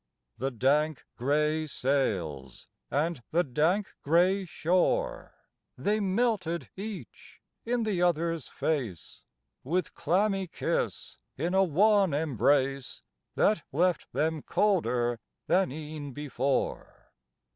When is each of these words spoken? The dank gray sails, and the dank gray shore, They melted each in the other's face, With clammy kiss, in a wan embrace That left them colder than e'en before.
The 0.37 0.49
dank 0.49 1.05
gray 1.15 1.67
sails, 1.67 2.67
and 2.89 3.21
the 3.29 3.43
dank 3.43 3.93
gray 4.01 4.45
shore, 4.45 5.35
They 5.77 5.99
melted 5.99 6.69
each 6.75 7.39
in 7.65 7.83
the 7.83 8.01
other's 8.01 8.47
face, 8.47 9.21
With 9.63 9.93
clammy 9.93 10.47
kiss, 10.47 11.17
in 11.37 11.53
a 11.53 11.63
wan 11.63 12.15
embrace 12.15 13.03
That 13.35 13.61
left 13.71 14.11
them 14.11 14.41
colder 14.41 15.19
than 15.45 15.71
e'en 15.71 16.13
before. 16.13 17.11